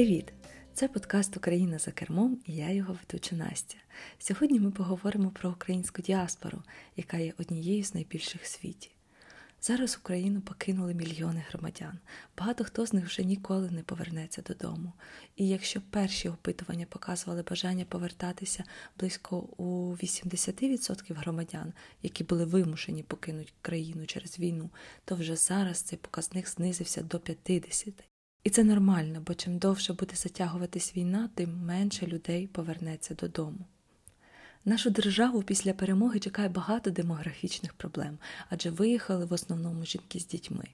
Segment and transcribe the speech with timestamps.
[0.00, 0.32] Привіт!
[0.74, 3.76] Це подкаст Україна за кермом і я його ведуча Настя.
[4.18, 6.62] Сьогодні ми поговоримо про українську діаспору,
[6.96, 8.90] яка є однією з найбільших в світі.
[9.60, 11.98] Зараз Україну покинули мільйони громадян.
[12.38, 14.92] Багато хто з них вже ніколи не повернеться додому.
[15.36, 18.64] І якщо перші опитування показували бажання повертатися
[18.98, 21.72] близько у 80% громадян,
[22.02, 24.70] які були вимушені покинути країну через війну,
[25.04, 28.09] то вже зараз цей показник знизився до 50%.
[28.44, 33.58] І це нормально, бо чим довше буде затягуватись війна, тим менше людей повернеться додому.
[34.64, 40.64] Нашу державу після перемоги чекає багато демографічних проблем, адже виїхали в основному жінки з дітьми.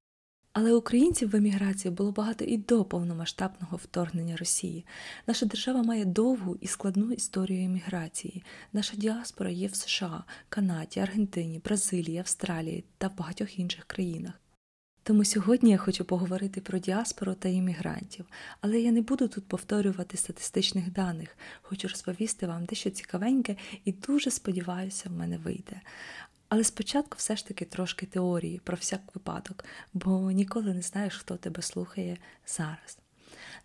[0.53, 4.87] Але українців в еміграції було багато і до повномасштабного вторгнення Росії.
[5.27, 8.43] Наша держава має довгу і складну історію еміграції.
[8.73, 14.35] Наша діаспора є в США, Канаді, Аргентині, Бразилії, Австралії та в багатьох інших країнах.
[15.07, 18.27] Тому сьогодні я хочу поговорити про діаспору та іммігрантів,
[18.61, 24.31] але я не буду тут повторювати статистичних даних, хочу розповісти вам дещо цікавеньке і дуже
[24.31, 25.81] сподіваюся, в мене вийде.
[26.49, 31.37] Але спочатку все ж таки трошки теорії про всяк випадок, бо ніколи не знаєш, хто
[31.37, 32.99] тебе слухає зараз.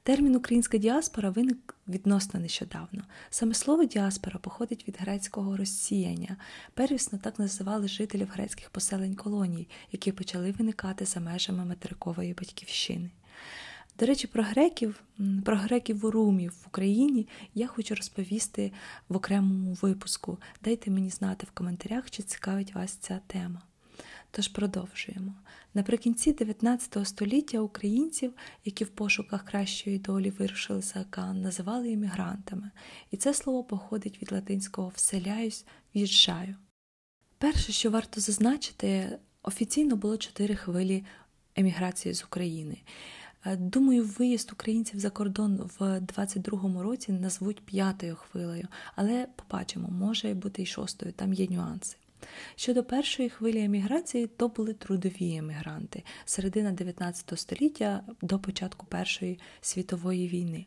[0.03, 3.03] Термін українська діаспора виник відносно нещодавно.
[3.29, 6.37] Саме слово діаспора походить від грецького розсіяння.
[6.73, 13.09] Первісно так називали жителів грецьких поселень колоній, які почали виникати за межами материкової батьківщини.
[13.99, 15.03] До речі, про греків,
[15.45, 18.71] про греків румів в Україні я хочу розповісти
[19.09, 20.37] в окремому випуску.
[20.63, 23.61] Дайте мені знати в коментарях, чи цікавить вас ця тема.
[24.31, 25.33] Тож продовжуємо.
[25.73, 28.33] Наприкінці 19 століття українців,
[28.65, 32.71] які в пошуках кращої долі вирушили за океан, називали іммігрантами,
[33.11, 36.55] і це слово походить від латинського вселяюсь, в'їжджаю.
[37.37, 41.05] Перше, що варто зазначити, офіційно було чотири хвилі
[41.55, 42.77] еміграції з України.
[43.45, 50.33] Е, думаю, виїзд українців за кордон в 22-му році назвуть п'ятою хвилею, але побачимо, може
[50.33, 51.97] бути і шостою, там є нюанси.
[52.55, 60.27] Щодо першої хвилі еміграції, то були трудові емігранти середина 19 століття до початку Першої світової
[60.27, 60.65] війни.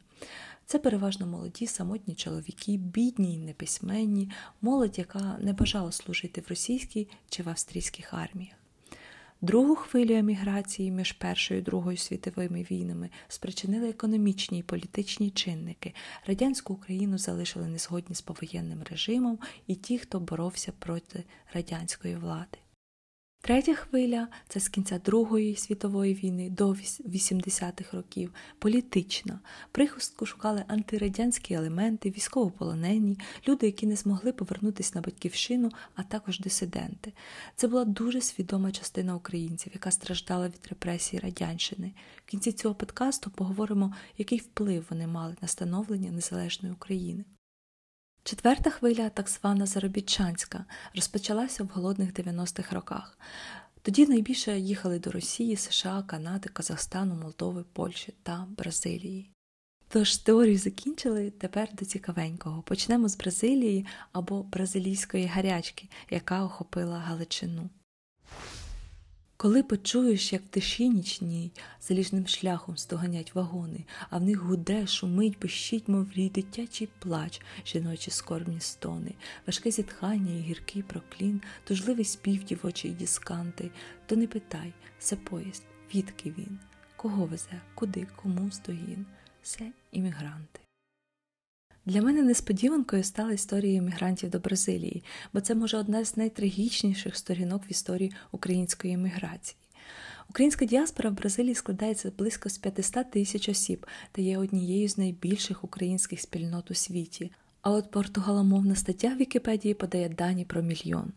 [0.67, 4.31] Це переважно молоді, самотні чоловіки, бідні й неписьменні,
[4.63, 8.64] молодь, яка не бажала служити в російській чи в австрійських арміях.
[9.45, 15.95] Другу хвилю еміграції між Першою і Другою світовими війнами спричинили економічні і політичні чинники.
[16.27, 21.25] Радянську Україну залишили незгодні з повоєнним режимом і ті, хто боровся проти
[21.55, 22.59] радянської влади.
[23.45, 29.41] Третя хвиля це з кінця Другої світової війни до 80-х років, політична.
[29.73, 33.19] Прихистку шукали антирадянські елементи, військовополонені,
[33.49, 37.13] люди, які не змогли повернутися на батьківщину, а також дисиденти.
[37.57, 41.93] Це була дуже свідома частина українців, яка страждала від репресій радянщини.
[42.27, 47.25] В кінці цього подкасту поговоримо, який вплив вони мали на становлення незалежної України.
[48.27, 50.65] Четверта хвиля, так звана заробітчанська,
[50.95, 53.19] розпочалася в голодних 90-х роках.
[53.83, 59.31] Тоді найбільше їхали до Росії, США, Канади, Казахстану, Молдови, Польщі та Бразилії.
[59.89, 62.63] Тож теорію закінчили тепер до цікавенького.
[62.63, 67.71] Почнемо з Бразилії або бразилійської гарячки, яка охопила Галичину.
[69.37, 71.51] Коли почуєш, як в тиші нічній
[71.81, 78.11] залізним шляхом стоганять вагони, а в них гуде, шумить, пищить, мов рій дитячий плач, жіночі
[78.11, 79.15] скорбні стони,
[79.47, 83.71] важке зітхання і гіркий проклін, тужливий спів дівочий дісканти,
[84.07, 85.63] то не питай, це поїзд,
[85.95, 86.59] відки він,
[86.97, 89.07] кого везе, куди, кому стогін,
[89.43, 90.64] все іммігранти.
[91.87, 95.03] Для мене несподіванкою стала історія емігрантів до Бразилії,
[95.33, 99.57] бо це може одна з найтрагічніших сторінок в історії української еміграції.
[100.31, 105.65] Українська діаспора в Бразилії складається близько з 500 тисяч осіб та є однією з найбільших
[105.65, 107.31] українських спільнот у світі.
[107.63, 111.13] А от португаломовна стаття в Вікіпедії подає дані про мільйон.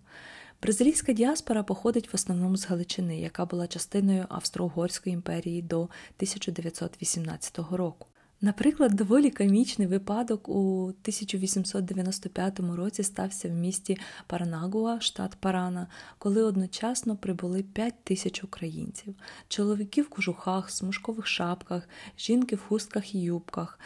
[0.62, 8.08] Бразилійська діаспора походить в основному з Галичини, яка була частиною Австро-Угорської імперії до 1918 року.
[8.42, 13.98] Наприклад, доволі комічний випадок у 1895 році стався в місті
[14.28, 15.88] Паранагуа, штат Парана,
[16.18, 19.16] коли одночасно прибули 5 тисяч українців,
[19.48, 23.80] чоловіки в кожухах, смужкових шапках, жінки в хустках і юбках.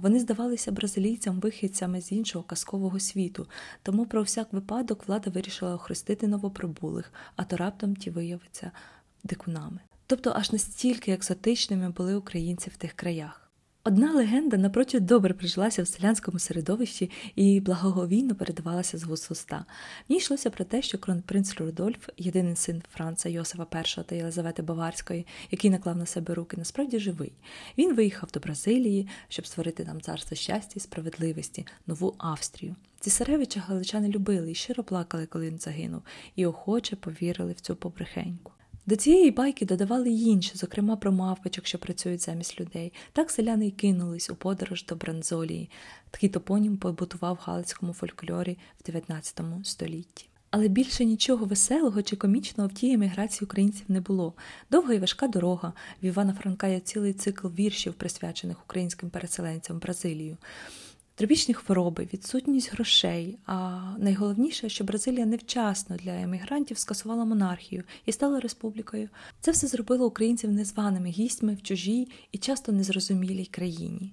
[0.00, 3.46] Вони здавалися бразилійцям вихідцями з іншого казкового світу,
[3.82, 8.70] тому про всяк випадок влада вирішила охрестити новоприбулих, а то раптом ті виявиться
[9.24, 9.78] дикунами.
[10.06, 13.41] Тобто аж настільки екзотичними були українці в тих краях.
[13.84, 19.64] Одна легенда напрочуд добре прижилася в селянському середовищі і благоговійно передавалася з вуст уста.
[20.08, 24.62] В ній йшлося про те, що кронпринц Рудольф, єдиний син Франца Йосифа І та Єлизавети
[24.62, 27.32] Баварської, який наклав на себе руки, насправді живий.
[27.78, 32.76] Він виїхав до Бразилії, щоб створити там царство щастя і справедливості, нову Австрію.
[33.00, 36.02] Цісаревича галичани любили і щиро плакали, коли він загинув,
[36.36, 38.52] і охоче повірили в цю побрехеньку.
[38.86, 42.92] До цієї байки додавали й інші, зокрема про мавпочок, що працюють замість людей.
[43.12, 45.70] Так селяни й кинулись у подорож до Бранзолії.
[46.10, 50.26] Такий топонім побутував в галицькому фольклорі в 19 столітті.
[50.50, 54.34] Але більше нічого веселого чи комічного в тій еміграції українців не було.
[54.70, 55.72] Довга і важка дорога.
[56.02, 60.36] В Івана Франка є цілий цикл віршів, присвячених українським переселенцям в Бразилію.
[61.22, 63.38] Тропічні хвороби, відсутність грошей.
[63.46, 69.08] А найголовніше, що Бразилія невчасно для емігрантів скасувала монархію і стала республікою.
[69.40, 74.12] Це все зробило українців незваними гістьми в чужій і часто незрозумілій країні.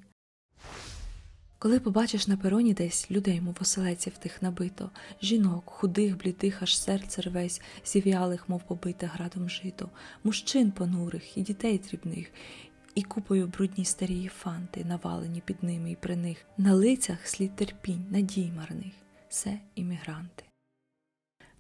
[1.60, 4.90] Коли побачиш на пероні десь людей, мов оселеців тих набито,
[5.22, 9.90] жінок, худих, блідих, аж серце рвесь, зів'ялих, мов побите градом жито,
[10.24, 12.32] мужчин понурих і дітей дрібних,
[12.96, 18.06] і купою брудні старії фанти, навалені під ними і при них, на лицях слід терпінь,
[18.10, 18.94] надій марних,
[19.30, 20.44] все іммігранти.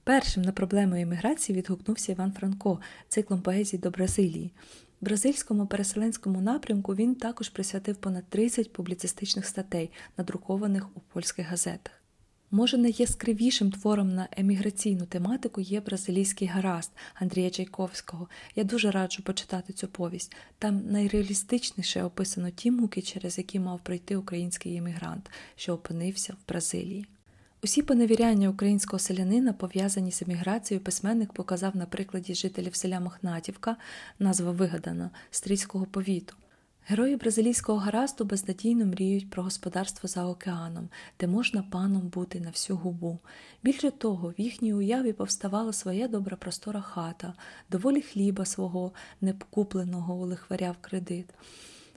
[0.03, 4.51] Першим на проблему імміграції відгукнувся Іван Франко циклом поезії до Бразилії.
[5.01, 11.98] Бразильському переселенському напрямку він також присвятив понад 30 публіцистичних статей, надрукованих у польських газетах.
[12.51, 18.27] Може, найяскравішим твором на еміграційну тематику є бразилійський гаразд Андрія Чайковського.
[18.55, 20.35] Я дуже раджу почитати цю повість.
[20.59, 27.05] Там найреалістичніше описано ті муки, через які мав пройти український емігрант, що опинився в Бразилії.
[27.63, 33.75] Усі поневіряння українського селянина, пов'язані з еміграцією, письменник показав на прикладі жителів селя Мохнатівка,
[34.19, 36.35] назва вигадана, стрільського повіту.
[36.85, 40.89] Герої бразилійського гаразду безнадійно мріють про господарство за океаном,
[41.19, 43.19] де можна паном бути на всю губу.
[43.63, 47.33] Більше того, в їхній уяві повставала своя добра простора хата,
[47.71, 48.91] доволі хліба свого,
[49.21, 51.29] некупленого у лихваря в кредит.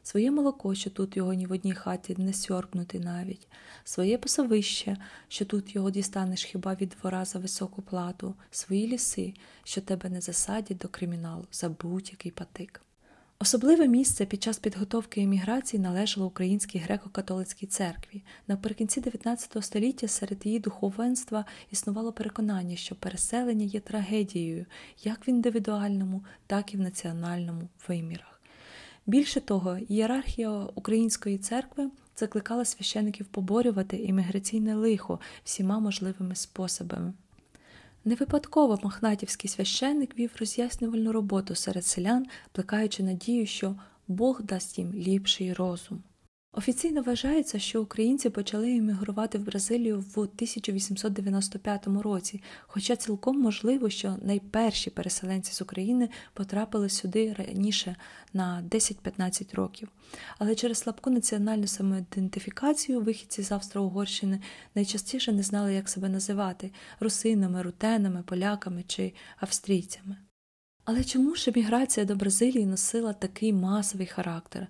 [0.03, 3.49] Своє молоко, що тут його ні в одній хаті не сьорбнути навіть,
[3.85, 4.97] своє пасовище,
[5.29, 9.35] що тут його дістанеш хіба від двора за високу плату, свої ліси,
[9.65, 12.81] що тебе не засадять до криміналу за будь-який патик.
[13.43, 18.23] Особливе місце під час підготовки еміграції належало Українській греко-католицькій церкві.
[18.49, 24.67] Наприкінці 19 століття серед її духовенства існувало переконання, що переселення є трагедією
[25.05, 28.41] як в індивідуальному, так і в національному вимірах.
[29.07, 37.13] Більше того, ієрархія Української церкви закликала священиків поборювати імміграційне лихо всіма можливими способами.
[38.05, 43.77] Не випадково махнатівський священник вів роз'яснювальну роботу серед селян, плекаючи надію, що
[44.09, 46.03] Бог дасть їм ліпший розум.
[46.55, 54.17] Офіційно вважається, що українці почали емігрувати в Бразилію в 1895 році, хоча цілком можливо, що
[54.23, 57.97] найперші переселенці з України потрапили сюди раніше
[58.33, 59.89] на 10-15 років.
[60.39, 64.41] Але через слабку національну самоідентифікацію вихідці з Австро-Угорщини
[64.75, 66.71] найчастіше не знали, як себе називати
[67.01, 70.17] русинами, рутенами, поляками чи австрійцями.
[70.85, 74.67] Але чому ж еміграція до Бразилії носила такий масовий характер?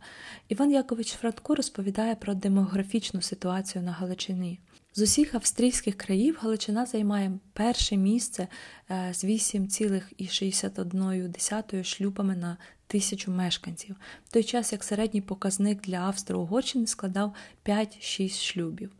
[0.48, 4.58] Іван Якович Франко розповідає про демографічну ситуацію на Галичині.
[4.94, 8.48] З усіх австрійських країв Галичина займає перше місце
[8.90, 12.56] е, з 8,61 шлюбами на
[12.86, 17.34] тисячу мешканців, в той час як середній показник для Австро-Угорщини складав
[17.66, 18.90] 5-6 шлюбів.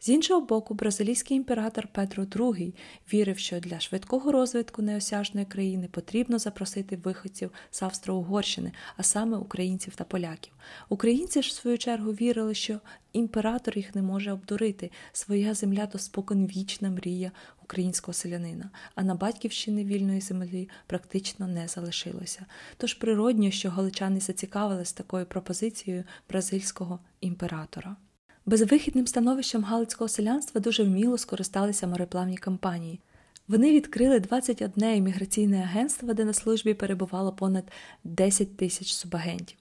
[0.02, 2.74] З іншого боку, бразилійський імператор Петро II
[3.12, 9.94] вірив, що для швидкого розвитку неосяжної країни потрібно запросити виходців з Австро-Угорщини, а саме українців
[9.96, 10.52] та поляків.
[10.88, 12.80] Українці ж, в свою чергу, вірили, що
[13.12, 14.90] імператор їх не може обдурити.
[15.12, 17.32] Своя земля то споконвічна мрія
[17.62, 22.46] українського селянина, а на батьківщини вільної землі практично не залишилося.
[22.76, 27.96] Тож природньо, що галичани зацікавились такою пропозицією бразильського імператора.
[28.46, 33.00] Безвихідним становищем галицького селянства дуже вміло скористалися мореплавні компанії.
[33.48, 37.64] Вони відкрили 21 імміграційне агентство, де на службі перебувало понад
[38.04, 39.58] 10 тисяч субагентів.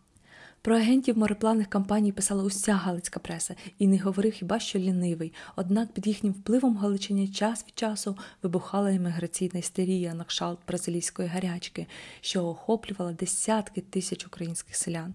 [0.62, 5.34] Про агентів мореплавних компаній писала уся галицька преса і не говорив хіба що лінивий.
[5.56, 11.88] Однак під їхнім впливом Галичині час від часу вибухала імміграційна істерія на кшалт бразилійської гарячки,
[12.22, 15.14] що охоплювала десятки тисяч українських селян.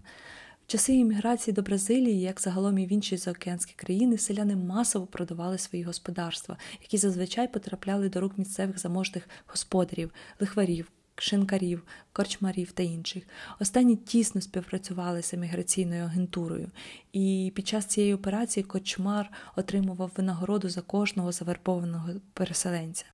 [0.68, 5.84] Часи імміграції до Бразилії, як загалом і в інші заокеанські країни, селяни масово продавали свої
[5.84, 11.82] господарства, які зазвичай потрапляли до рук місцевих заможних господарів, лихварів, шинкарів,
[12.12, 13.22] корчмарів та інших.
[13.60, 16.70] Останні тісно співпрацювали з еміграційною агентурою,
[17.12, 23.04] і під час цієї операції Кочмар отримував винагороду за кожного завербованого переселенця.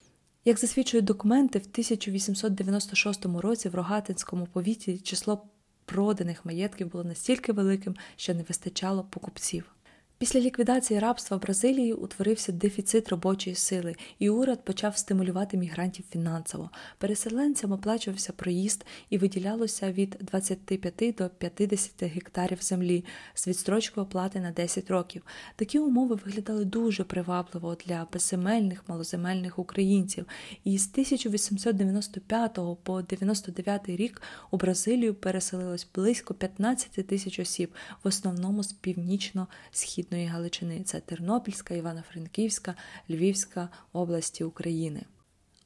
[0.45, 5.47] Як засвідчують документи, в 1896 році в Рогатинському повіті число
[5.85, 9.75] проданих маєтків було настільки великим, що не вистачало покупців.
[10.23, 16.71] Після ліквідації рабства в Бразилії утворився дефіцит робочої сили, і уряд почав стимулювати мігрантів фінансово.
[16.99, 24.51] Переселенцям оплачувався проїзд і виділялося від 25 до 50 гектарів землі з відстрочкою оплати на
[24.51, 25.23] 10 років.
[25.57, 30.27] Такі умови виглядали дуже привабливо для безземельних малоземельних українців.
[30.65, 37.75] І з 1895 по 99 рік у Бразилію переселилось близько 15 тисяч осіб,
[38.05, 42.75] в основному з північно-східної Східної Галичини це Тернопільська, Івано-Франківська,
[43.11, 45.03] Львівська області України.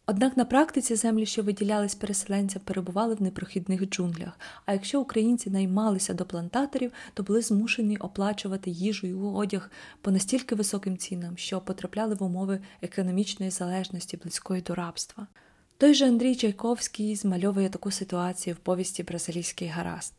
[0.06, 4.38] Однак на практиці землі, що виділялись переселенцям, перебували в непрохідних джунглях.
[4.66, 10.54] А якщо українці наймалися до плантаторів, то були змушені оплачувати їжу і одяг по настільки
[10.54, 15.26] високим цінам, що потрапляли в умови економічної залежності близької до рабства.
[15.78, 20.14] Той же Андрій Чайковський змальовує таку ситуацію в повісті Бразилійський гаразд.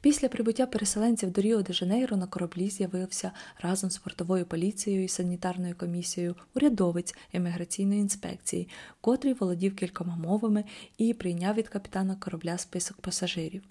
[0.00, 5.08] Після прибуття переселенців до Ріо де Жанейро на кораблі з'явився разом з портовою поліцією і
[5.08, 8.68] санітарною комісією урядовець еміграційної інспекції,
[9.00, 10.64] котрий володів кількома мовами
[10.98, 13.62] і прийняв від капітана корабля список пасажирів.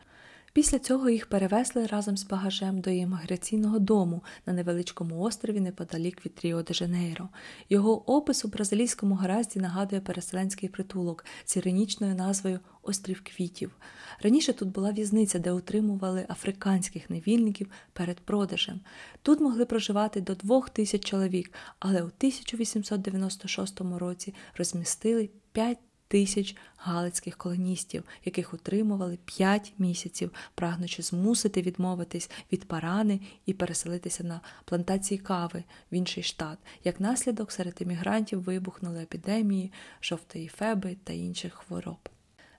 [0.59, 6.39] Після цього їх перевезли разом з багажем до імміграційного дому на невеличкому острові неподалік від
[6.43, 7.29] Ріо де Жанейро.
[7.69, 13.77] Його опис у бразилійському гаразді нагадує переселенський притулок з іронічною назвою Острів Квітів.
[14.21, 18.79] Раніше тут була в'язниця, де утримували африканських невільників перед продажем.
[19.21, 25.77] Тут могли проживати до двох тисяч чоловік, але у 1896 році розмістили 5
[26.09, 34.41] тисяч галицьких колоністів, яких утримували п'ять місяців, прагнучи змусити відмовитись від парани і переселитися на
[34.65, 36.57] плантації кави в інший штат.
[36.83, 42.09] Як наслідок серед емігрантів вибухнули епідемії, жовтої феби та інших хвороб.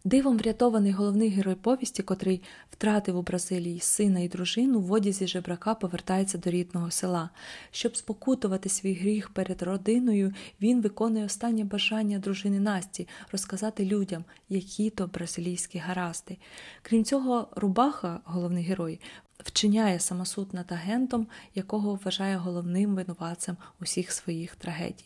[0.04, 5.74] Дивом врятований головний герой повісті, котрий втратив у Бразилії сина і дружину, в одязі жебрака
[5.74, 7.30] повертається до рідного села.
[7.70, 14.90] Щоб спокутувати свій гріх перед родиною, він виконує останнє бажання дружини Насті розказати людям, які
[14.90, 16.36] то бразилійські гаразди.
[16.82, 19.00] Крім цього, Рубаха, головний герой,
[19.38, 25.04] вчиняє самосуд над агентом, якого вважає головним винуватцем усіх своїх трагедій.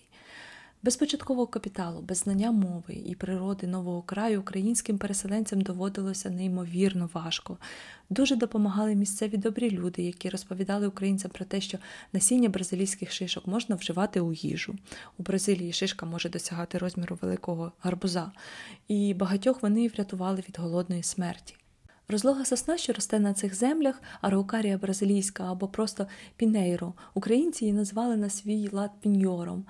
[0.84, 7.58] Без початкового капіталу, без знання мови і природи нового краю українським переселенцям доводилося неймовірно важко.
[8.10, 11.78] Дуже допомагали місцеві добрі люди, які розповідали українцям про те, що
[12.12, 14.74] насіння бразилійських шишок можна вживати у їжу.
[15.18, 18.32] У Бразилії шишка може досягати розміру великого гарбуза,
[18.88, 21.56] і багатьох вони врятували від голодної смерті.
[22.08, 26.92] Розлога сосна, що росте на цих землях, араукарія бразилійська або просто пінейро.
[27.14, 29.64] Українці її назвали на свій лад піньором.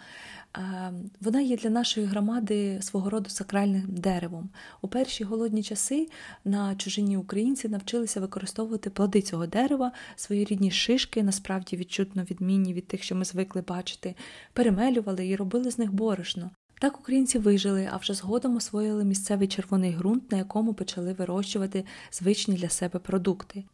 [1.21, 4.51] Вона є для нашої громади свого роду сакральним деревом.
[4.83, 6.09] У перші голодні часи
[6.45, 12.87] на чужині українці навчилися використовувати плоди цього дерева, свої рідні шишки, насправді відчутно відмінні від
[12.87, 14.15] тих, що ми звикли бачити,
[14.53, 16.51] перемелювали і робили з них борошно.
[16.81, 22.55] Так українці вижили, а вже згодом освоїли місцевий червоний ґрунт, на якому почали вирощувати звичні
[22.55, 23.65] для себе продукти.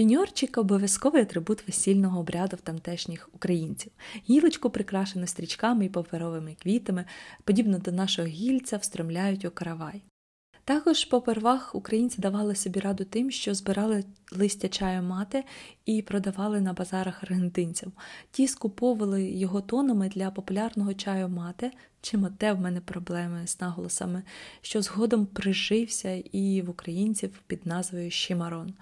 [0.00, 3.92] Піньорчик обов'язковий атрибут весільного обряду в тамтешніх українців.
[4.30, 7.04] Гілочку прикрашену стрічками і паперовими квітами,
[7.44, 10.02] подібно до нашого гільця, встромляють у каравай.
[10.64, 15.44] Також попервах українці давали собі раду тим, що збирали листя чаю мати
[15.86, 17.92] і продавали на базарах аргентинцям.
[18.30, 24.22] Ті скуповували його тонами для популярного чаю мати, чим оте в мене проблеми з наголосами,
[24.60, 28.74] що згодом прижився і в українців під назвою Щимарон.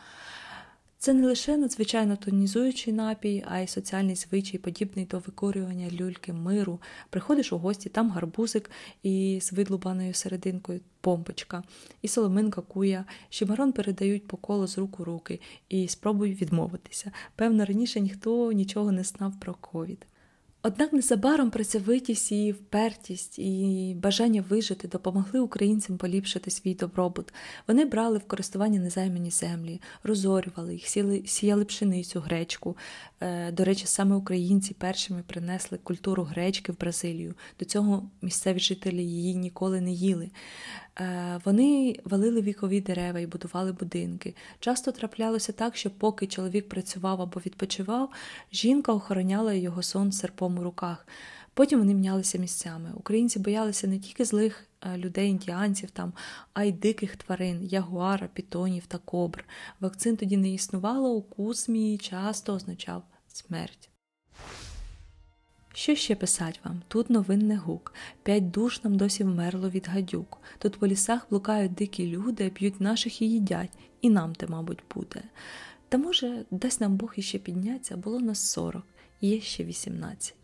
[1.00, 6.80] Це не лише надзвичайно тонізуючий напій, а й соціальний звичай, подібний до викорювання люльки миру.
[7.10, 8.70] Приходиш у гості, там гарбузик
[9.02, 11.62] і з видлубаною серединкою помпочка,
[12.02, 13.04] і соломинка куя.
[13.28, 17.12] Щемарон передають по колу з рук у руки і спробуй відмовитися.
[17.36, 20.06] Певно, раніше ніхто нічого не знав про ковід.
[20.62, 27.34] Однак незабаром працьовитість і впертість і бажання вижити допомогли українцям поліпшити свій добробут.
[27.68, 32.76] Вони брали в користування незаймані землі, розорювали їх, сіли, сіяли пшеницю, гречку.
[33.20, 37.34] Е, до речі, саме українці першими принесли культуру гречки в Бразилію.
[37.58, 40.30] До цього місцеві жителі її ніколи не їли.
[41.00, 44.34] Е, вони валили вікові дерева і будували будинки.
[44.60, 48.10] Часто траплялося так, що поки чоловік працював або відпочивав,
[48.52, 51.06] жінка охороняла його сон серпом у руках.
[51.54, 52.90] Потім вони мінялися місцями.
[52.94, 56.12] Українці боялися не тільки злих е, людей, індіанців, там,
[56.52, 59.44] а й диких тварин, ягуара, пітонів та кобр.
[59.80, 63.90] Вакцин тоді не існувало, укус мій часто означав смерть.
[65.74, 66.82] Що ще писать вам?
[66.88, 67.94] Тут новинний гук.
[68.22, 70.38] П'ять душ нам досі вмерло від гадюк.
[70.58, 75.22] Тут по лісах блукають дикі люди, п'ють наших і їдять, і нам те, мабуть, буде.
[75.88, 78.84] Та, може, дасть нам Бог іще підняться, було нас сорок,
[79.20, 80.37] є ще вісімнадцять.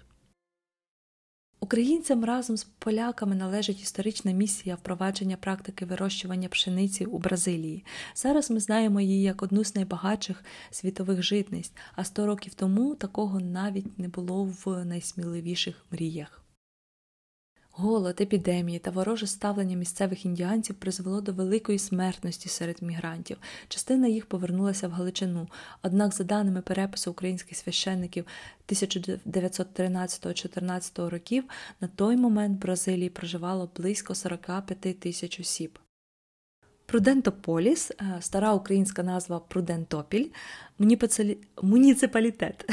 [1.64, 7.84] Українцям разом з поляками належить історична місія впровадження практики вирощування пшениці у Бразилії.
[8.14, 13.40] Зараз ми знаємо її як одну з найбагатших світових житниць, а 100 років тому такого
[13.40, 16.43] навіть не було в найсміливіших мріях.
[17.76, 23.36] Голод, епідемії та вороже ставлення місцевих індіанців призвело до великої смертності серед мігрантів.
[23.68, 25.48] Частина їх повернулася в Галичину.
[25.82, 28.26] Однак, за даними перепису українських священників
[28.68, 31.44] 1913-14 років,
[31.80, 35.78] на той момент в Бразилії проживало близько 45 тисяч осіб.
[36.94, 40.26] Прудентополіс, стара українська назва Прудентопіль,
[41.62, 42.70] муніципалітет.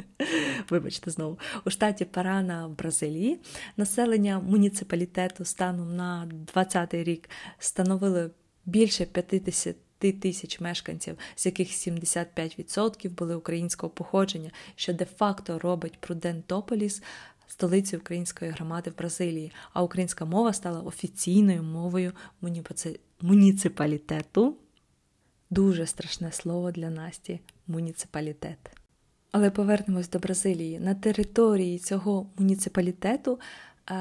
[0.70, 3.40] Вибачте знову, у штаті Парана в Бразилії.
[3.76, 8.30] Населення муніципалітету станом на 20-й рік становило
[8.66, 17.02] більше 50 тисяч мешканців, з яких 75% були українського походження, що де-факто робить Прудентополіс
[17.46, 22.12] столицею української громади в Бразилії, а українська мова стала офіційною мовою
[23.20, 24.56] муніципалітету.
[25.50, 28.58] Дуже страшне слово для Насті муніципалітет.
[29.32, 30.80] Але повернемось до Бразилії.
[30.80, 33.40] На території цього муніципалітету
[33.86, 33.94] а,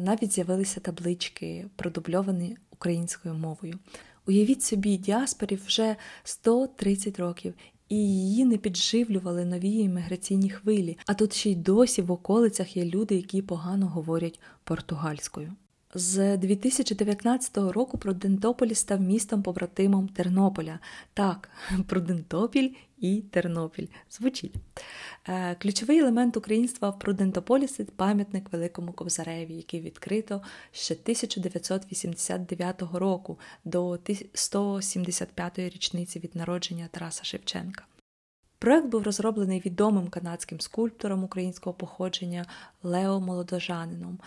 [0.00, 3.78] навіть з'явилися таблички, продубльовані українською мовою.
[4.26, 7.54] Уявіть собі, діаспорі вже 130 років,
[7.88, 10.98] і її не підживлювали нові імміграційні хвилі.
[11.06, 15.52] А тут ще й досі в околицях є люди, які погано говорять португальською.
[15.94, 20.78] З 2019 року Прудентополь став містом побратимом Тернополя.
[21.14, 21.50] Так,
[21.86, 24.54] Прудентопіль і Тернопіль звучить.
[25.28, 33.90] Е, ключовий елемент українства в це пам'ятник Великому Кобзареві, який відкрито ще 1989 року до
[33.90, 37.84] 175-ї річниці від народження Тараса Шевченка.
[38.58, 42.46] Проект був розроблений відомим канадським скульптором українського походження
[42.82, 44.18] Лео Молодожанином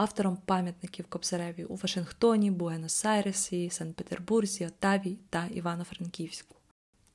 [0.00, 6.54] автором пам'ятників Кобзареві у Вашингтоні, Буенос-Айресі, Санкт-Петербурзі, Отаві та Івано-Франківську.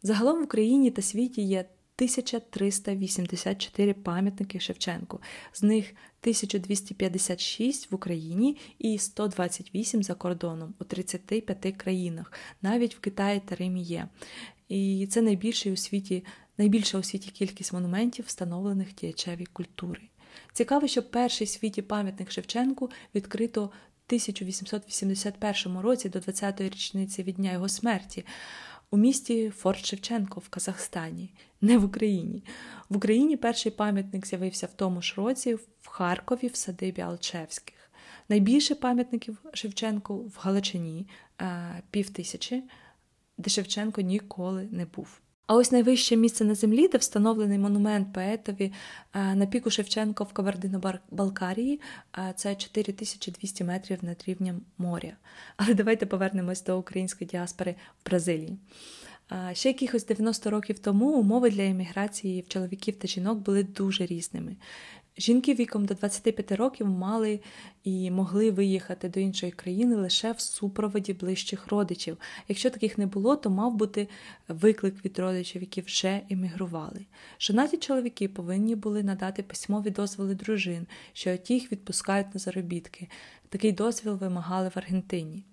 [0.03, 5.19] Загалом в Україні та світі є 1384 пам'ятники Шевченку,
[5.53, 13.41] з них 1256 в Україні і 128 за кордоном у 35 країнах, навіть в Китаї
[13.45, 14.07] та Римі є.
[14.69, 16.25] І це найбільша у світі,
[16.57, 20.01] найбільша у світі кількість монументів, встановлених діячеві культури.
[20.53, 27.51] Цікаво, що перший світі пам'ятник Шевченку відкрито в 1881 році до 20-ї річниці від дня
[27.51, 28.25] його смерті.
[28.91, 32.43] У місті Форт Шевченко в Казахстані, не в Україні.
[32.89, 37.75] В Україні перший пам'ятник з'явився в тому ж році в Харкові в садибі Алчевських.
[38.29, 41.07] Найбільше пам'ятників Шевченку в Галичині
[41.41, 42.63] е, пів тисячі,
[43.37, 45.21] де Шевченко ніколи не був.
[45.47, 48.73] А ось найвище місце на землі, де встановлений монумент поетові
[49.13, 51.81] е, на піку Шевченка в Кабардино-Балкарії,
[52.17, 55.13] е, це 4200 метрів над рівнем моря.
[55.57, 58.57] Але давайте повернемось до української діаспори в Бразилії.
[59.53, 64.55] Ще якихось 90 років тому умови для еміграції в чоловіків та жінок були дуже різними.
[65.17, 67.39] Жінки віком до 25 років мали
[67.83, 72.17] і могли виїхати до іншої країни лише в супроводі ближчих родичів.
[72.47, 74.07] Якщо таких не було, то мав бути
[74.47, 77.05] виклик від родичів, які вже емігрували.
[77.39, 83.07] Жонаті чоловіки повинні були надати письмові дозволи дружин, що ті їх відпускають на заробітки.
[83.49, 85.43] Такий дозвіл вимагали в Аргентині.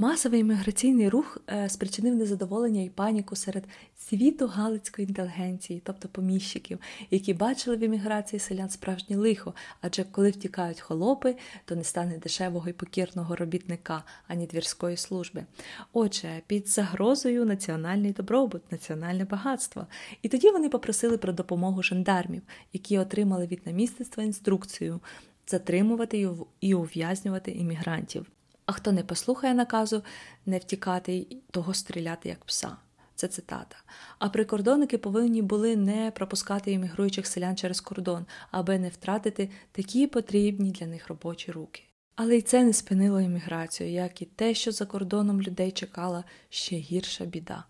[0.00, 3.64] Масовий імміграційний рух е, спричинив незадоволення і паніку серед
[3.98, 6.78] світу галицької інтелігенції, тобто поміщиків,
[7.10, 12.68] які бачили в імміграції селян справжнє лихо, адже коли втікають холопи, то не стане дешевого
[12.68, 15.44] і покірного робітника ані двірської служби.
[15.92, 19.86] Отже, під загрозою національний добробут, національне багатство.
[20.22, 25.00] І тоді вони попросили про допомогу жандармів, які отримали від намісництва інструкцію
[25.46, 26.28] затримувати
[26.60, 28.26] і ув'язнювати іммігрантів.
[28.70, 30.02] А хто не послухає наказу
[30.46, 32.76] не втікати, того стріляти як пса.
[33.14, 33.76] Це цитата.
[34.18, 40.70] А прикордонники повинні були не пропускати іммігруючих селян через кордон, аби не втратити такі потрібні
[40.70, 41.82] для них робочі руки.
[42.16, 46.76] Але й це не спинило імміграцію, як і те, що за кордоном людей чекала ще
[46.76, 47.64] гірша біда.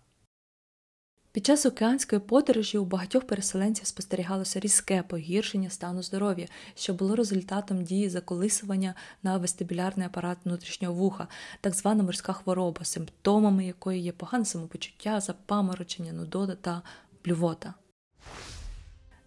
[1.33, 7.83] Під час океанської подорожі у багатьох переселенців спостерігалося різке погіршення стану здоров'я, що було результатом
[7.83, 11.27] дії заколисування на вестибулярний апарат внутрішнього вуха,
[11.61, 16.81] так звана морська хвороба, симптомами якої є погане самопочуття, запаморочення, нудота та
[17.25, 17.73] блювота.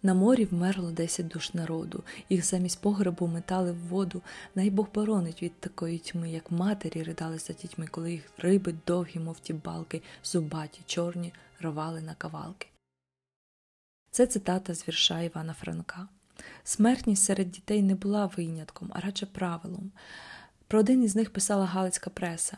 [0.03, 4.21] На морі вмерло 10 душ народу, їх замість погребу метали в воду.
[4.55, 9.19] Най Бог боронить від такої тьми, як матері ридали за дітьми, коли їх риби довгі,
[9.19, 12.67] мов ті балки, зубаті, чорні, рвали на кавалки.
[14.11, 16.07] Це цитата з вірша Івана Франка.
[16.63, 19.91] Смертність серед дітей не була винятком, а радше правилом.
[20.67, 22.57] Про один із них писала Галицька преса.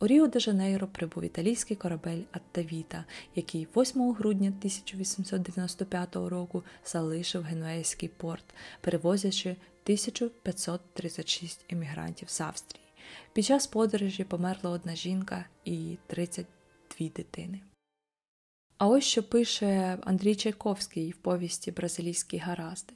[0.00, 8.08] У Ріо де Жанейро прибув італійський корабель Аттавіта, який 8 грудня 1895 року залишив Генуейський
[8.08, 8.44] порт,
[8.80, 12.84] перевозячи 1536 емігрантів з Австрії.
[13.32, 15.98] Під час подорожі померла одна жінка і
[17.08, 17.60] 32 дитини.
[18.78, 22.94] А ось що пише Андрій Чайковський в повісті Бразилійські гаразди.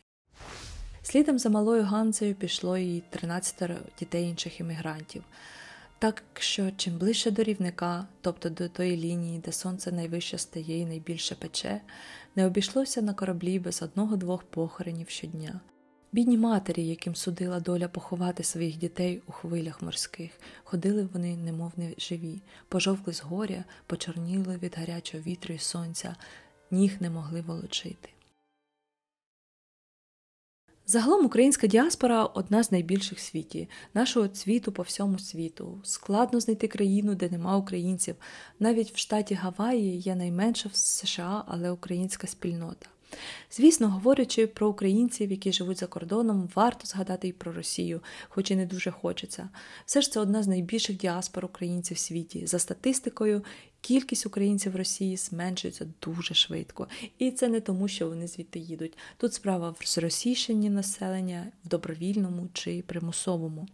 [1.02, 5.24] Слідом за малою Ганцею пішло і 13 дітей інших іммігрантів.
[5.98, 10.86] Так що чим ближче до рівника, тобто до тої лінії, де сонце найвище стає і
[10.86, 11.80] найбільше пече,
[12.36, 15.60] не обійшлося на кораблі без одного-двох похоронів щодня.
[16.16, 20.31] Бідні матері, яким судила доля поховати своїх дітей у хвилях морських,
[20.64, 26.16] ходили вони, немов не живі, пожовкли з горя, почорніли від гарячого вітру і сонця,
[26.70, 28.09] ніг не могли волочити.
[30.87, 35.81] Загалом українська діаспора одна з найбільших в світі, нашого цвіту по всьому світу.
[35.85, 38.16] Складно знайти країну, де нема українців.
[38.59, 42.87] Навіть в штаті Гаваї є найменша в США, але українська спільнота.
[43.50, 48.56] Звісно, говорячи про українців, які живуть за кордоном, варто згадати і про Росію, хоч і
[48.56, 49.48] не дуже хочеться.
[49.86, 52.46] Все ж це одна з найбільших діаспор українців в світі.
[52.46, 53.44] За статистикою,
[53.87, 58.99] Кількість українців в Росії зменшується дуже швидко, і це не тому, що вони звідти їдуть.
[59.16, 63.68] Тут справа в зросійшенні населення в добровільному чи примусовому.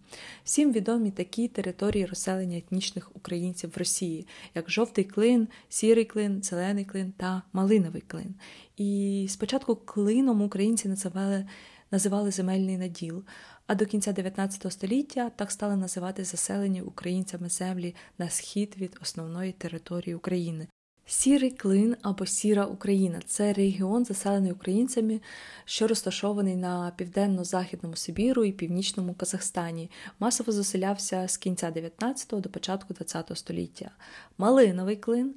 [0.44, 6.84] Всім відомі такі території розселення етнічних українців в Росії, як жовтий клин, сірий клин, зелений
[6.84, 8.34] клин та малиновий клин.
[8.76, 11.46] І спочатку клином українці називали
[11.92, 13.22] називали земельний наділ,
[13.66, 19.52] а до кінця 19 століття так стали називати заселені українцями землі на схід від основної
[19.52, 20.68] території України.
[21.06, 25.20] Сірий клин або Сіра Україна це регіон, заселений українцями,
[25.64, 32.94] що розташований на південно-західному Сибіру і північному Казахстані, масово заселявся з кінця 19 до початку
[32.94, 33.90] 20 століття.
[34.38, 35.34] Малиновий клин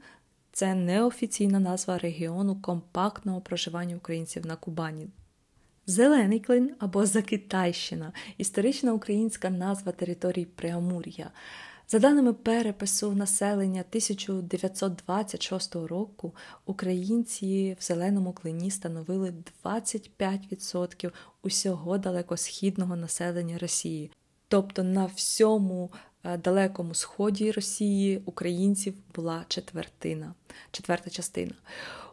[0.51, 5.07] це неофіційна назва регіону компактного проживання українців на Кубані.
[5.87, 11.31] Зелений клин або Закитайщина історична українська назва території Преамур'я.
[11.87, 19.33] За даними перепису населення 1926 року, українці в зеленому клині становили
[19.65, 24.11] 25% усього далекосхідного населення Росії.
[24.47, 25.91] Тобто на всьому
[26.23, 30.33] е, далекому сході Росії українців була четвертина,
[30.71, 31.53] четверта частина.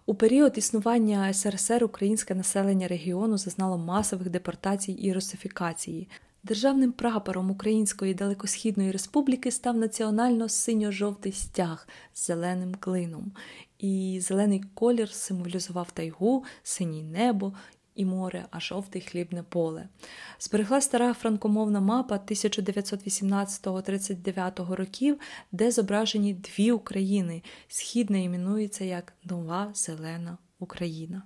[0.06, 6.08] У період існування СРСР українське населення регіону зазнало масових депортацій і русифікації.
[6.44, 13.32] Державним прапором Української Далекосхідної Республіки став національно синьо-жовтий стяг з зеленим клином,
[13.78, 17.52] і зелений колір символізував тайгу, синій небо
[17.94, 19.88] і море, а жовте хлібне поле.
[20.38, 25.18] Зберегла стара франкомовна мапа 1918-39 років,
[25.52, 27.42] де зображені дві України.
[27.68, 31.22] Східна іменується як Нова Зелена Україна.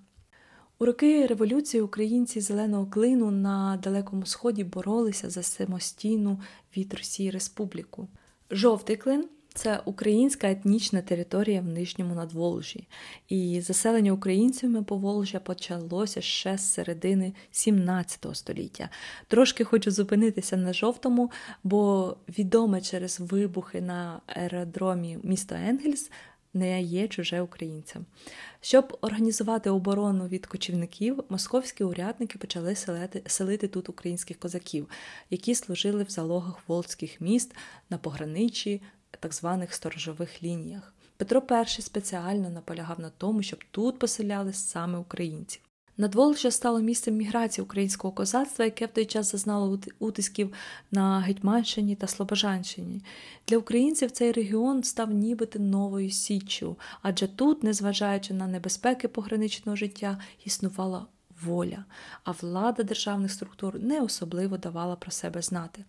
[0.79, 6.41] У роки революції українці зеленого клину на Далекому Сході боролися за самостійну
[6.77, 8.09] від Росії Республіку.
[8.51, 12.89] Жовтий клин це українська етнічна територія в Нижньому Надволжі,
[13.29, 18.89] і заселення українцями Поволжя почалося ще з середини 17 століття.
[19.29, 21.31] Трошки хочу зупинитися на жовтому,
[21.65, 26.11] бо відоме через вибухи на аеродромі місто Енгельс
[26.57, 28.07] не є чуже українцям.
[28.61, 34.89] Щоб організувати оборону від кочівників, московські урядники почали селити, селити тут українських козаків,
[35.31, 37.55] які служили в залогах волзьких міст
[37.91, 38.83] на пограничі
[39.17, 40.93] так званих сторожових лініях.
[41.17, 41.43] Петро
[41.79, 45.61] І спеціально наполягав на тому, щоб тут поселялись саме українці.
[45.99, 50.53] Надволжя стало місцем міграції українського козацтва, яке в той час зазнало утисків
[50.91, 53.03] на Гетьманщині та Слобожанщині.
[53.49, 60.19] Для українців цей регіон став нібито новою січчю, адже тут, незважаючи на небезпеки пограничного життя,
[60.45, 61.07] існувала
[61.43, 61.85] воля,
[62.25, 65.85] а влада державних структур не особливо давала про себе знати.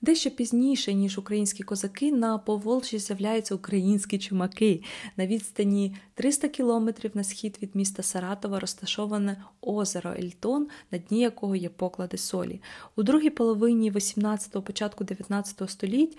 [0.00, 4.82] Дещо пізніше, ніж українські козаки, на Поволжі з'являються українські чумаки.
[5.16, 11.56] На відстані 300 кілометрів на схід від міста Саратова розташоване озеро Ельтон, на дні якого
[11.56, 12.60] є поклади солі.
[12.96, 16.18] У другій половині 18-го, початку 19 століть.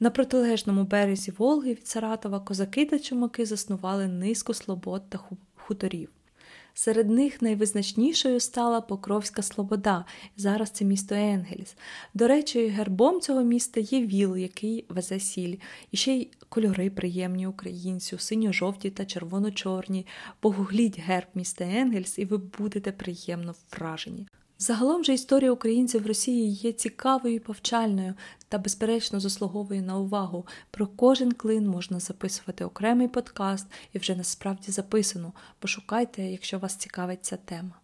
[0.00, 5.20] На протилежному березі Волги від Саратова козаки та чумаки заснували низку слобод та
[5.56, 6.08] хуторів.
[6.76, 10.04] Серед них найвизначнішою стала Покровська Слобода,
[10.36, 11.76] зараз це місто Енгельс.
[12.14, 15.56] До речі, гербом цього міста є віл, який везе сіль,
[15.90, 20.06] і ще й кольори приємні українцю, синьо-жовті та червоно-чорні.
[20.40, 24.26] Погугліть герб міста Енгельс, і ви будете приємно вражені.
[24.58, 28.14] Загалом же історія українців в Росії є цікавою і повчальною
[28.48, 30.46] та, безперечно, заслуговує на увагу.
[30.70, 35.32] Про кожен клин можна записувати окремий подкаст і вже насправді записано.
[35.58, 37.83] Пошукайте, якщо вас цікавить ця тема.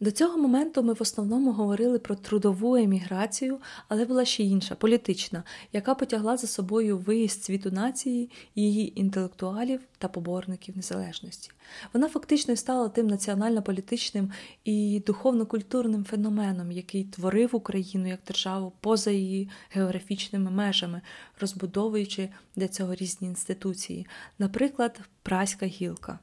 [0.00, 5.44] До цього моменту ми в основному говорили про трудову еміграцію, але була ще інша, політична,
[5.72, 11.50] яка потягла за собою виїзд світу нації, її інтелектуалів та поборників незалежності.
[11.92, 14.30] Вона фактично стала тим національно-політичним
[14.64, 21.00] і духовно-культурним феноменом, який творив Україну як державу поза її географічними межами,
[21.40, 24.06] розбудовуючи для цього різні інституції,
[24.38, 26.18] наприклад, Праська гілка.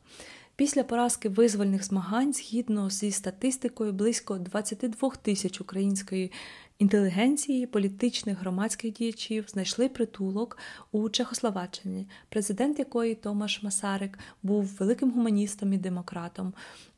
[0.56, 6.32] Після поразки визвольних змагань, згідно зі статистикою, близько 22 тисяч української
[6.80, 10.58] інтелігенції, політичних громадських діячів знайшли притулок
[10.92, 16.54] у Чехословаччині, президент якої Томаш Масарик був великим гуманістом і демократом.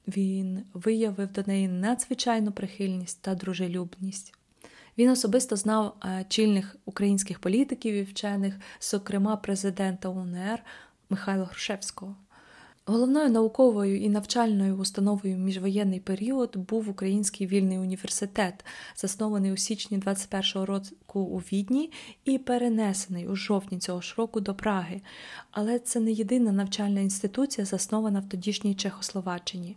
[0.07, 4.33] Він виявив до неї надзвичайну прихильність та дружелюбність.
[4.97, 10.59] Він особисто знав е, чільних українських політиків і вчених, зокрема президента УНР
[11.09, 12.15] Михайла Грушевського.
[12.87, 20.65] Головною науковою і навчальною установою міжвоєнний період був Український вільний університет, заснований у січні 21-го
[20.65, 21.91] року у Відні
[22.25, 25.01] і перенесений у жовтні цього ж року до Праги.
[25.51, 29.75] Але це не єдина навчальна інституція, заснована в тодішній Чехословаччині.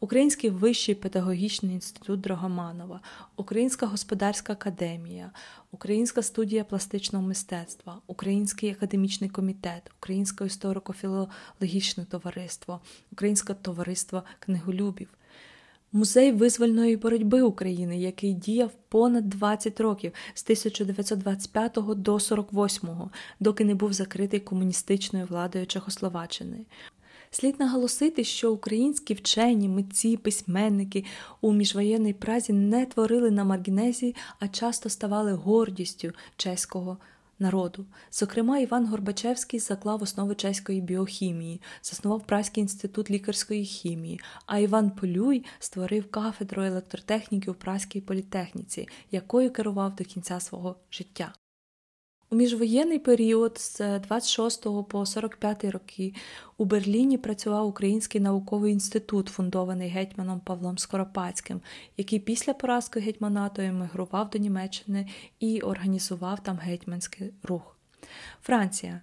[0.00, 3.00] Український вищий педагогічний інститут Драгоманова,
[3.36, 5.30] Українська господарська академія,
[5.70, 12.80] Українська студія пластичного мистецтва, Український академічний комітет, Українське історико-філологічне товариство,
[13.12, 15.08] Українське товариство книголюбів.
[15.92, 22.90] Музей визвольної боротьби України, який діяв понад 20 років з 1925 до 48,
[23.40, 26.66] доки не був закритий комуністичною владою Чехословаччини.
[27.36, 31.04] Слід наголосити, що українські вчені, митці, письменники
[31.40, 36.98] у міжвоєнній празі не творили на маргінезі, а часто ставали гордістю чеського
[37.38, 37.86] народу.
[38.12, 45.44] Зокрема, Іван Горбачевський заклав основи чеської біохімії, заснував Празький інститут лікарської хімії, а Іван Полюй
[45.58, 51.32] створив кафедру електротехніки у Празькій політехніці, якою керував до кінця свого життя.
[52.30, 56.14] У міжвоєнний період з 26 по 45 роки
[56.56, 61.60] у Берліні працював Український науковий інститут, фундований гетьманом Павлом Скоропадським,
[61.96, 65.08] який після поразки гетьманату емігрував до Німеччини
[65.40, 67.76] і організував там гетьманський рух.
[68.42, 69.00] Франція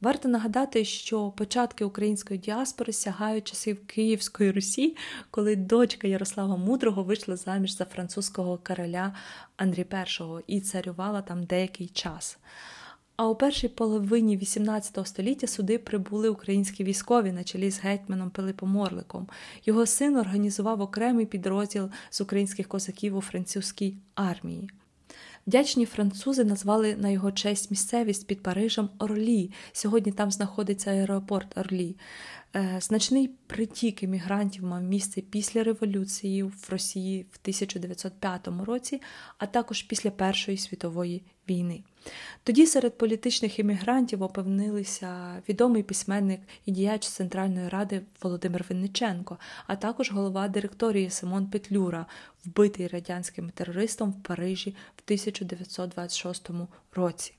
[0.00, 4.96] Варто нагадати, що початки української діаспори сягають часів Київської Русі,
[5.30, 9.14] коли дочка Ярослава Мудрого вийшла заміж за французького короля
[9.56, 9.86] Андрі
[10.46, 12.38] І і царювала там деякий час.
[13.16, 18.76] А у першій половині XVIII століття сюди прибули українські військові на чолі з гетьманом Пилипом
[18.76, 19.28] Орликом.
[19.64, 24.70] Його син організував окремий підрозділ з українських козаків у французькій армії.
[25.46, 29.50] Вдячні французи назвали на його честь місцевість під Парижем Орлі.
[29.72, 31.96] Сьогодні там знаходиться аеропорт Орлі.
[32.56, 39.02] Е, значний притік іммігрантів мав місце після революції в Росії в 1905 році,
[39.38, 41.82] а також після Першої світової війни.
[42.44, 50.12] Тоді серед політичних іммігрантів опинилися відомий письменник і діяч Центральної ради Володимир Винниченко, а також
[50.12, 52.06] голова директорії Симон Петлюра,
[52.44, 56.50] вбитий радянським терористом в Парижі в 1926
[56.94, 57.34] році.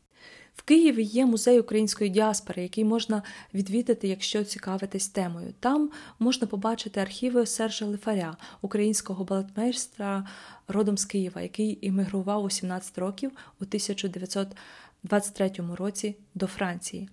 [0.55, 5.53] В Києві є музей української діаспори, який можна відвідати, якщо цікавитись темою.
[5.59, 10.27] Там можна побачити архіви Сержа Лифаря, українського балетмейстра
[10.67, 17.09] родом з Києва, який іммігрував у 17 років у 1923 році до Франції.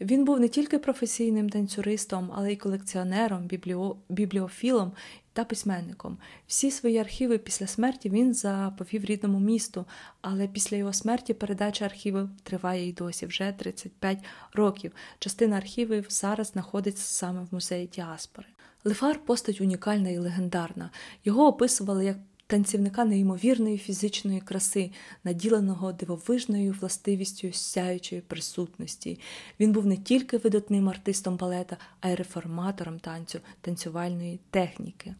[0.00, 3.96] Він був не тільки професійним танцюристом, але й колекціонером, бібліо...
[4.08, 4.92] бібліофілом
[5.32, 6.18] та письменником.
[6.46, 9.84] Всі свої архіви після смерті він заповів рідному місту,
[10.20, 14.18] але після його смерті передача архівів триває й досі, вже 35
[14.52, 14.92] років.
[15.18, 18.48] Частина архівів зараз знаходиться саме в музеї діаспори.
[18.84, 20.90] Лефар постать унікальна і легендарна.
[21.24, 24.90] Його описували як танцівника неймовірної фізичної краси,
[25.24, 29.20] наділеного дивовижною властивістю сяючої присутності.
[29.60, 35.14] Він був не тільки видатним артистом балета, а й реформатором танцю, танцювальної техніки.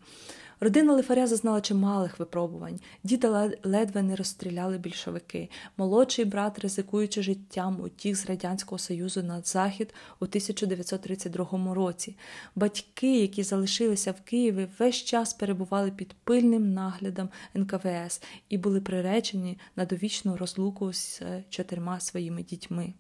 [0.61, 2.81] Родина Лифаря зазнала чималих випробувань.
[3.03, 5.51] Діда ледве не розстріляли більшовики.
[5.77, 12.17] Молодший брат, ризикуючи життям, утік з Радянського Союзу на захід у 1932 році.
[12.55, 19.59] Батьки, які залишилися в Києві, весь час перебували під пильним наглядом НКВС і були приречені
[19.77, 22.95] на довічну розлуку з чотирма своїми дітьми.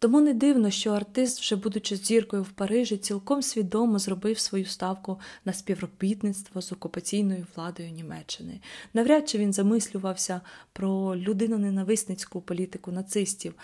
[0.00, 5.20] Тому не дивно, що артист, вже будучи зіркою в Парижі, цілком свідомо зробив свою ставку
[5.44, 8.60] на співробітництво з окупаційною владою Німеччини.
[8.94, 10.40] Навряд чи він замислювався
[10.72, 13.54] про людиноненависницьку політику нацистів.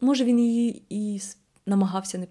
[0.00, 1.20] Може, він її і
[1.66, 2.26] намагався не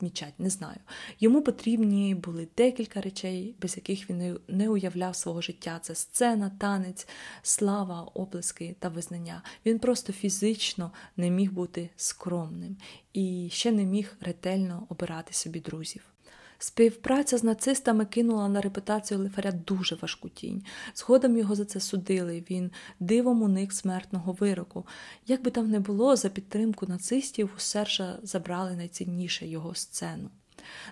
[0.00, 0.78] Мічать, не знаю.
[1.20, 5.78] Йому потрібні були декілька речей, без яких він не уявляв свого життя.
[5.82, 7.08] Це сцена, танець,
[7.42, 9.42] слава, оплески та визнання.
[9.66, 12.76] Він просто фізично не міг бути скромним
[13.12, 16.15] і ще не міг ретельно обирати собі друзів.
[16.58, 20.62] Співпраця з нацистами кинула на репутацію Лифаря дуже важку тінь.
[20.94, 22.44] Згодом його за це судили.
[22.50, 24.86] Він дивом уник смертного вироку.
[25.26, 30.30] Як би там не було, за підтримку нацистів у Сержа забрали найцінніше його сцену.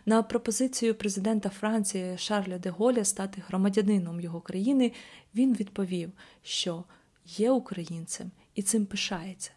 [0.07, 4.93] На пропозицію президента Франції Шарля де Голля стати громадянином його країни
[5.35, 6.85] він відповів, що
[7.27, 9.51] є українцем і цим пишається,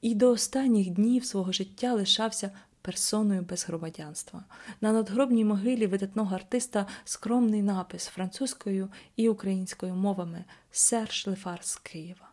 [0.00, 2.50] і до останніх днів свого життя лишався
[2.82, 4.44] персоною без громадянства.
[4.80, 12.32] На надгробній могилі видатного артиста скромний напис французькою і українською мовами Серж Лефар з Києва.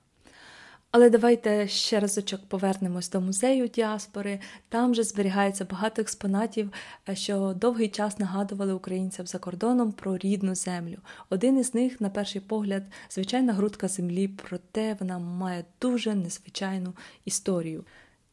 [0.92, 4.40] Але давайте ще разочок повернемось до музею діаспори.
[4.70, 6.72] Там же зберігається багато експонатів,
[7.10, 10.98] е, що довгий час нагадували українцям за кордоном про рідну землю.
[11.30, 16.94] Один із них, на перший погляд, звичайна грудка землі, проте вона має дуже незвичайну
[17.26, 17.84] історію.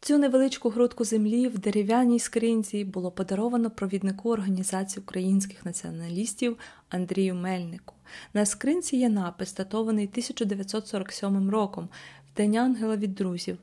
[0.00, 7.94] Цю невеличку грудку землі в дерев'яній скринці було подаровано провіднику організації українських націоналістів Андрію Мельнику.
[8.34, 11.88] На скринці є напис, датований 1947 роком,
[12.32, 13.58] в День Ангела від друзів.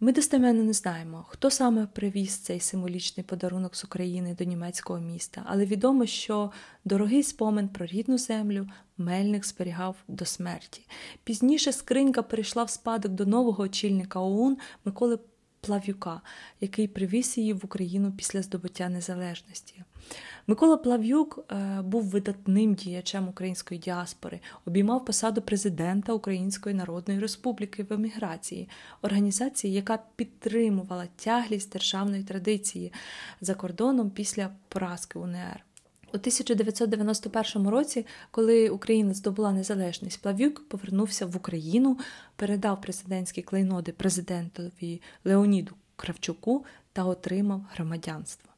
[0.00, 5.42] Ми достеменно не знаємо, хто саме привіз цей символічний подарунок з України до німецького міста,
[5.46, 6.50] але відомо, що
[6.84, 8.66] дорогий спомин про рідну землю
[8.98, 10.86] Мельник зберігав до смерті.
[11.24, 15.18] Пізніше скринька перейшла в спадок до нового очільника ОУН Миколи
[15.66, 16.20] Плав'юка,
[16.60, 19.82] який привіз її в Україну після здобуття незалежності.
[20.46, 27.92] Микола Плав'юк е, був видатним діячем української діаспори, обіймав посаду президента Української Народної Республіки в
[27.92, 28.68] еміграції,
[29.02, 32.92] організації, яка підтримувала тяглість державної традиції
[33.40, 35.63] за кордоном після поразки УНР.
[36.14, 41.98] У 1991 році, коли Україна здобула незалежність, Плав'юк повернувся в Україну,
[42.36, 48.50] передав президентські клейноди президентові Леоніду Кравчуку та отримав громадянство.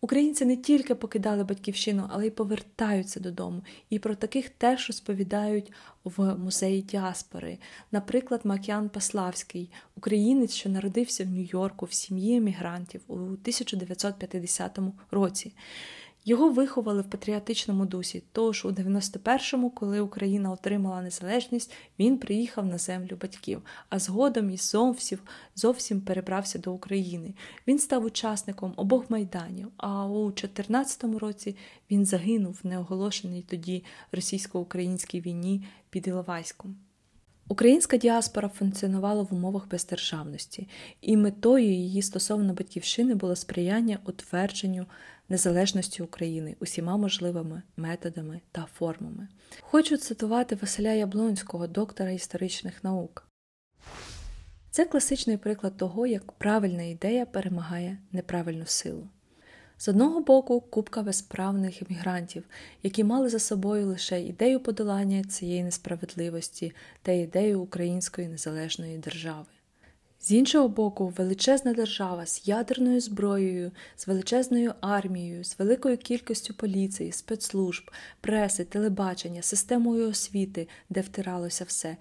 [0.00, 3.62] Українці не тільки покидали батьківщину, але й повертаються додому.
[3.90, 5.72] І про таких теж розповідають
[6.04, 7.58] в музеї діаспори.
[7.92, 14.78] Наприклад, Макян Паславський, українець, що народився в Нью-Йорку в сім'ї емігрантів у 1950
[15.10, 15.52] році.
[16.24, 18.22] Його виховали в патріотичному дусі.
[18.32, 24.70] Тож у 91-му, коли Україна отримала незалежність, він приїхав на землю батьків, а згодом із
[24.70, 25.18] зовсім,
[25.56, 27.34] зовсім перебрався до України.
[27.66, 29.68] Він став учасником обох майданів.
[29.76, 31.56] А у 14-му році
[31.90, 36.76] він загинув в неоголошеній тоді російсько-українській війні під Іловайськом.
[37.48, 40.68] Українська діаспора функціонувала в умовах бездержавності,
[41.00, 44.86] і метою її стосовно батьківщини було сприяння утвердженню
[45.30, 49.28] незалежності України усіма можливими методами та формами.
[49.60, 53.26] Хочу цитувати Василя Яблонського, доктора історичних наук.
[54.70, 59.08] Це класичний приклад того, як правильна ідея перемагає неправильну силу.
[59.78, 62.44] З одного боку, купка безправних іммігрантів,
[62.82, 66.72] які мали за собою лише ідею подолання цієї несправедливості
[67.02, 69.46] та ідею української незалежної держави.
[70.22, 77.12] З іншого боку, величезна держава з ядерною зброєю, з величезною армією, з великою кількістю поліції,
[77.12, 77.90] спецслужб,
[78.20, 81.96] преси, телебачення, системою освіти, де втиралося все.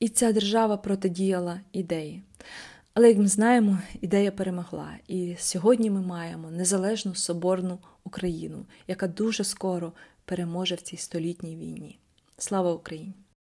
[0.00, 2.22] І ця держава протидіяла ідеї.
[2.94, 9.44] Але, як ми знаємо, ідея перемогла, і сьогодні ми маємо незалежну соборну Україну, яка дуже
[9.44, 9.92] скоро
[10.24, 11.98] переможе в цій столітній війні.
[12.38, 13.14] Слава Україні!